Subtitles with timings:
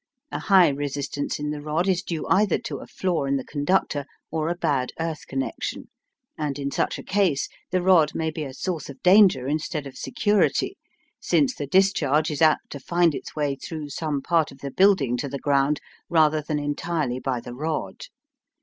[0.31, 4.07] A high resistance in the rod is due either to a flaw in the conductor
[4.31, 5.91] or a bad earth connection,
[6.35, 9.95] and in such a case the rod may be a source of danger instead of
[9.95, 10.75] security,
[11.19, 15.17] since the discharge is apt to find its way through some part of the building
[15.17, 15.79] to the ground,
[16.09, 18.07] rather than entirely by the rod.